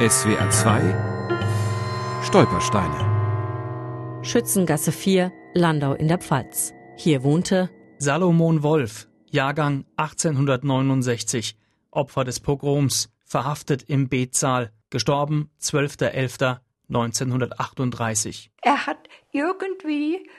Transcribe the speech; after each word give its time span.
SWR 0.00 0.48
2 0.48 2.22
Stolpersteine 2.22 4.22
Schützengasse 4.22 4.92
4, 4.92 5.32
Landau 5.54 5.94
in 5.94 6.06
der 6.06 6.18
Pfalz. 6.18 6.72
Hier 6.96 7.24
wohnte 7.24 7.68
Salomon 7.98 8.62
Wolf, 8.62 9.08
Jahrgang 9.28 9.86
1869, 9.96 11.56
Opfer 11.90 12.22
des 12.22 12.38
Pogroms, 12.38 13.10
verhaftet 13.24 13.82
im 13.88 14.08
Betsaal, 14.08 14.70
gestorben 14.90 15.50
12.11.1938. 15.60 18.50
Er 18.62 18.86
hat 18.86 19.08
irgendwie 19.32 20.30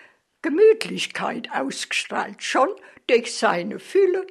Gemütlichkeit 0.41 1.49
ausgestrahlt, 1.53 2.43
schon 2.43 2.69
durch 3.07 3.35
seine 3.35 3.79
Fülle, 3.79 4.25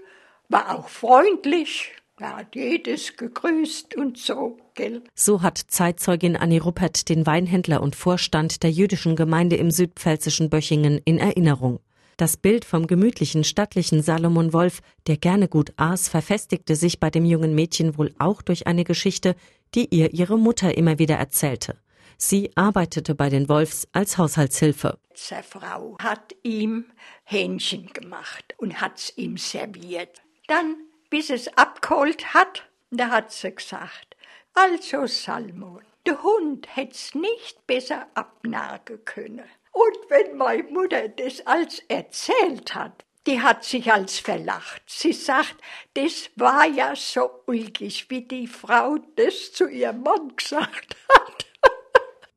war 0.48 0.74
auch 0.74 0.88
freundlich, 0.88 1.92
hat 2.20 2.54
jedes 2.54 3.16
gegrüßt 3.16 3.96
und 3.96 4.18
so, 4.18 4.58
gell? 4.74 5.02
So 5.14 5.42
hat 5.42 5.58
Zeitzeugin 5.58 6.36
Annie 6.36 6.62
Ruppert 6.62 7.08
den 7.08 7.26
Weinhändler 7.26 7.82
und 7.82 7.96
Vorstand 7.96 8.62
der 8.62 8.70
jüdischen 8.70 9.16
Gemeinde 9.16 9.56
im 9.56 9.70
südpfälzischen 9.70 10.50
Böchingen 10.50 11.00
in 11.04 11.18
Erinnerung. 11.18 11.80
Das 12.16 12.36
Bild 12.36 12.64
vom 12.64 12.88
gemütlichen, 12.88 13.44
stattlichen 13.44 14.02
Salomon 14.02 14.52
Wolf, 14.52 14.80
der 15.06 15.16
gerne 15.16 15.46
gut 15.46 15.72
aß, 15.76 16.08
verfestigte 16.08 16.74
sich 16.74 16.98
bei 16.98 17.10
dem 17.10 17.24
jungen 17.24 17.54
Mädchen 17.54 17.96
wohl 17.96 18.12
auch 18.18 18.42
durch 18.42 18.66
eine 18.66 18.82
Geschichte, 18.82 19.36
die 19.74 19.86
ihr 19.94 20.12
ihre 20.12 20.36
Mutter 20.36 20.76
immer 20.76 20.98
wieder 20.98 21.14
erzählte. 21.14 21.78
Sie 22.16 22.50
arbeitete 22.56 23.14
bei 23.14 23.28
den 23.28 23.48
Wolfs 23.48 23.86
als 23.92 24.18
Haushaltshilfe. 24.18 24.98
Seine 25.14 25.44
Frau 25.44 25.96
hat 26.02 26.34
ihm 26.42 26.86
Hähnchen 27.22 27.86
gemacht 27.92 28.56
und 28.58 28.80
hat's 28.80 29.12
ihm 29.16 29.36
serviert. 29.36 30.20
Dann 30.48 30.74
bis 31.10 31.30
es 31.30 31.48
abgeholt 31.56 32.34
hat, 32.34 32.68
da 32.90 33.10
hat 33.10 33.32
sie 33.32 33.54
gesagt, 33.54 34.16
also 34.54 35.06
Salmon, 35.06 35.82
der 36.06 36.22
Hund 36.22 36.66
hätt's 36.74 37.14
nicht 37.14 37.66
besser 37.66 38.06
abnagen 38.14 39.04
können. 39.04 39.44
Und 39.72 40.10
wenn 40.10 40.36
meine 40.36 40.64
Mutter 40.64 41.08
das 41.08 41.46
als 41.46 41.80
erzählt 41.88 42.74
hat, 42.74 43.04
die 43.26 43.40
hat 43.40 43.62
sich 43.62 43.92
als 43.92 44.18
verlacht. 44.18 44.82
Sie 44.86 45.12
sagt, 45.12 45.56
das 45.94 46.30
war 46.36 46.66
ja 46.66 46.96
so 46.96 47.28
ulkig, 47.46 48.06
wie 48.08 48.22
die 48.22 48.46
Frau 48.46 48.96
das 49.16 49.52
zu 49.52 49.68
ihrem 49.68 50.02
Mann 50.02 50.34
gesagt 50.34 50.96
hat. 51.12 51.46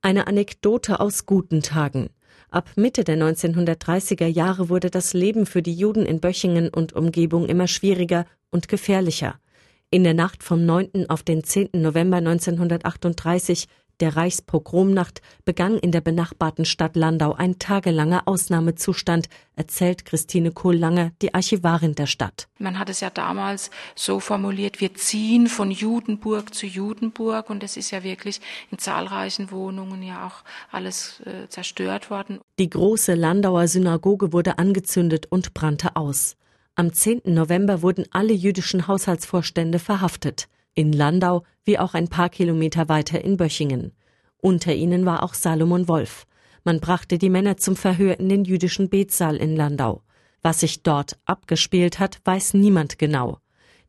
Eine 0.01 0.27
Anekdote 0.27 0.99
aus 0.99 1.25
guten 1.25 1.61
Tagen. 1.61 2.09
Ab 2.53 2.71
Mitte 2.75 3.05
der 3.05 3.15
1930er 3.15 4.27
Jahre 4.27 4.67
wurde 4.67 4.89
das 4.89 5.13
Leben 5.13 5.45
für 5.45 5.61
die 5.61 5.73
Juden 5.73 6.05
in 6.05 6.19
Böchingen 6.19 6.67
und 6.67 6.91
Umgebung 6.91 7.45
immer 7.45 7.65
schwieriger 7.65 8.25
und 8.49 8.67
gefährlicher. 8.67 9.39
In 9.89 10.03
der 10.03 10.13
Nacht 10.13 10.43
vom 10.43 10.65
9. 10.65 11.09
auf 11.09 11.23
den 11.23 11.45
10. 11.45 11.69
November 11.75 12.17
1938, 12.17 13.69
der 14.01 14.17
Reichspogromnacht, 14.17 15.21
begann 15.45 15.77
in 15.77 15.91
der 15.91 16.01
benachbarten 16.01 16.65
Stadt 16.65 16.95
Landau 16.95 17.33
ein 17.33 17.59
tagelanger 17.59 18.23
Ausnahmezustand, 18.27 19.29
erzählt 19.55 20.05
Christine 20.05 20.51
Kohl-Lange, 20.51 21.13
die 21.21 21.33
Archivarin 21.33 21.95
der 21.95 22.07
Stadt. 22.07 22.47
Man 22.57 22.79
hat 22.79 22.89
es 22.89 22.99
ja 22.99 23.09
damals 23.09 23.71
so 23.95 24.19
formuliert, 24.19 24.81
wir 24.81 24.93
ziehen 24.95 25.47
von 25.47 25.71
Judenburg 25.71 26.53
zu 26.53 26.65
Judenburg 26.65 27.49
und 27.49 27.63
es 27.63 27.77
ist 27.77 27.91
ja 27.91 28.03
wirklich 28.03 28.41
in 28.71 28.79
zahlreichen 28.79 29.51
Wohnungen 29.51 30.03
ja 30.03 30.25
auch 30.27 30.43
alles 30.71 31.21
äh, 31.21 31.47
zerstört 31.47 32.09
worden. 32.09 32.39
Die 32.59 32.69
große 32.69 33.13
Landauer 33.13 33.67
Synagoge 33.67 34.33
wurde 34.33 34.57
angezündet 34.57 35.27
und 35.29 35.53
brannte 35.53 35.95
aus. 35.95 36.35
Am 36.75 36.93
10. 36.93 37.21
November 37.25 37.81
wurden 37.81 38.05
alle 38.11 38.33
jüdischen 38.33 38.87
Haushaltsvorstände 38.87 39.77
verhaftet. 39.77 40.47
In 40.73 40.93
Landau 40.93 41.43
wie 41.63 41.77
auch 41.77 41.93
ein 41.93 42.07
paar 42.07 42.29
Kilometer 42.29 42.89
weiter 42.89 43.23
in 43.23 43.37
Böchingen. 43.37 43.91
Unter 44.37 44.73
ihnen 44.73 45.05
war 45.05 45.23
auch 45.23 45.33
Salomon 45.33 45.87
Wolf. 45.87 46.25
Man 46.63 46.79
brachte 46.79 47.17
die 47.17 47.29
Männer 47.29 47.57
zum 47.57 47.75
Verhör 47.75 48.19
in 48.19 48.29
den 48.29 48.45
jüdischen 48.45 48.89
Betsaal 48.89 49.35
in 49.35 49.55
Landau. 49.55 50.03
Was 50.41 50.61
sich 50.61 50.81
dort 50.81 51.19
abgespielt 51.25 51.99
hat, 51.99 52.19
weiß 52.25 52.53
niemand 52.55 52.97
genau. 52.97 53.39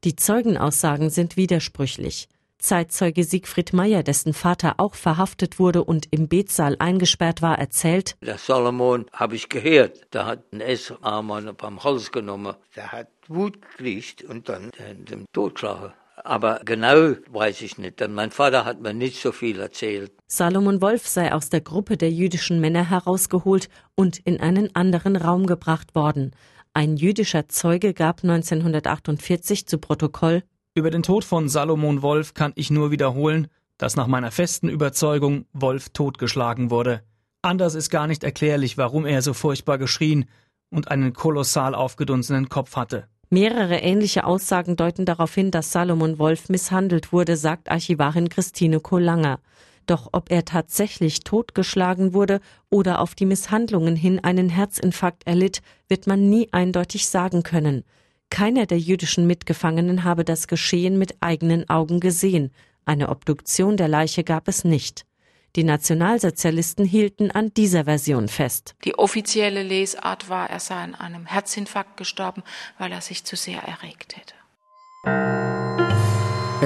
Die 0.05 0.17
Zeugenaussagen 0.17 1.09
sind 1.11 1.37
widersprüchlich. 1.37 2.29
Zeitzeuge 2.59 3.25
Siegfried 3.25 3.73
Meyer, 3.73 4.03
dessen 4.03 4.35
Vater 4.35 4.75
auch 4.79 4.95
verhaftet 4.95 5.59
wurde 5.59 5.83
und 5.83 6.07
im 6.13 6.29
Betsaal 6.29 6.77
eingesperrt 6.79 7.43
war, 7.43 7.59
erzählt: 7.59 8.17
Der 8.23 8.39
Salomon 8.39 9.07
habe 9.13 9.35
ich 9.35 9.49
gehört, 9.49 10.15
der 10.15 10.27
hat 10.27 10.45
einen 10.53 10.61
Essarmer 10.61 11.53
beim 11.55 11.83
Hals 11.83 12.13
genommen, 12.13 12.55
der 12.77 12.93
hat 12.93 13.09
Wut 13.27 13.61
gekriegt 13.63 14.23
und 14.23 14.49
dann 14.49 14.71
den 14.79 15.25
totschlagen. 15.33 15.93
Aber 16.25 16.61
genau 16.65 17.15
weiß 17.31 17.63
ich 17.63 17.79
nicht, 17.79 18.01
denn 18.01 18.13
mein 18.13 18.31
Vater 18.31 18.65
hat 18.65 18.81
mir 18.81 18.95
nicht 18.95 19.21
so 19.21 19.33
viel 19.33 19.59
erzählt. 19.59 20.13
Salomon 20.27 20.81
Wolf 20.81 21.07
sei 21.07 21.33
aus 21.33 21.49
der 21.49 21.61
Gruppe 21.61 21.97
der 21.97 22.11
jüdischen 22.11 22.61
Männer 22.61 22.89
herausgeholt 22.89 23.69
und 23.95 24.19
in 24.19 24.41
einen 24.41 24.75
anderen 24.77 25.17
Raum 25.17 25.47
gebracht 25.47 25.95
worden. 25.95 26.33
Ein 26.75 26.97
jüdischer 26.97 27.49
Zeuge 27.49 27.93
gab 27.95 28.23
1948 28.23 29.67
zu 29.67 29.79
Protokoll 29.79 30.43
über 30.75 30.91
den 30.91 31.03
Tod 31.03 31.23
von 31.25 31.51
Salomon 31.51 32.01
Wolf 32.01 32.33
kann 32.33 32.53
ich 32.55 32.71
nur 32.71 32.91
wiederholen, 32.91 33.49
dass 33.77 33.95
nach 33.95 34.07
meiner 34.07 34.31
festen 34.31 34.71
Überzeugung 34.71 35.45
Wolf 35.53 35.91
totgeschlagen 35.91 36.71
wurde. 36.71 37.03
Anders 37.43 37.75
ist 37.75 37.91
gar 37.91 38.07
nicht 38.07 38.25
erklärlich, 38.25 38.79
warum 38.79 39.05
er 39.05 39.21
so 39.21 39.35
furchtbar 39.35 39.77
geschrien 39.77 40.25
und 40.71 40.91
einen 40.91 41.13
kolossal 41.13 41.75
aufgedunsenen 41.75 42.49
Kopf 42.49 42.77
hatte. 42.77 43.07
Mehrere 43.33 43.79
ähnliche 43.79 44.25
Aussagen 44.25 44.77
deuten 44.77 45.07
darauf 45.07 45.35
hin, 45.35 45.51
dass 45.51 45.73
Salomon 45.73 46.19
Wolf 46.19 46.51
misshandelt 46.51 47.15
wurde, 47.15 47.39
sagt 47.39 47.71
Archivarin 47.71 48.29
Christine 48.29 48.79
Kohlanger. 48.79 49.41
Doch 49.87 50.11
ob 50.13 50.31
er 50.31 50.45
tatsächlich 50.45 51.21
totgeschlagen 51.21 52.13
wurde 52.13 52.41
oder 52.69 53.01
auf 53.01 53.15
die 53.15 53.25
Misshandlungen 53.25 53.97
hin 53.97 54.21
einen 54.23 54.51
Herzinfarkt 54.51 55.27
erlitt, 55.27 55.63
wird 55.89 56.07
man 56.07 56.29
nie 56.29 56.51
eindeutig 56.53 57.09
sagen 57.09 57.43
können. 57.43 57.85
Keiner 58.29 58.67
der 58.67 58.79
jüdischen 58.79 59.27
Mitgefangenen 59.27 60.05
habe 60.05 60.27
das 60.27 60.47
Geschehen 60.47 60.99
mit 60.99 61.17
eigenen 61.21 61.71
Augen 61.71 62.01
gesehen. 62.01 62.51
Eine 62.85 63.09
Obduktion 63.09 63.79
der 63.79 63.89
Leiche 63.89 64.25
gab 64.25 64.47
es 64.47 64.63
nicht. 64.63 65.07
Die 65.55 65.65
Nationalsozialisten 65.65 66.87
hielten 66.87 67.31
an 67.31 67.53
dieser 67.53 67.85
Version 67.85 68.29
fest. 68.29 68.75
Die 68.85 68.99
offizielle 68.99 69.63
Lesart 69.63 70.31
war, 70.31 70.49
er 70.49 70.61
sei 70.61 70.77
an 70.77 70.95
einem 70.95 71.27
Herzinfarkt 71.27 71.99
gestorben, 71.99 72.43
weil 72.79 72.91
er 72.91 73.03
sich 73.03 73.25
zu 73.25 73.37
sehr 73.37 73.63
erregt 73.63 74.17
hätte. 74.17 74.35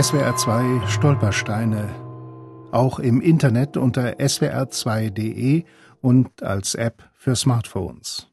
SWR 0.00 0.36
2 0.36 0.86
Stolpersteine. 0.88 1.88
Auch 2.70 2.98
im 3.00 3.20
Internet 3.20 3.76
unter 3.76 4.20
swr2.de 4.20 5.64
und 6.00 6.42
als 6.42 6.74
App 6.74 7.10
für 7.14 7.34
Smartphones. 7.34 8.28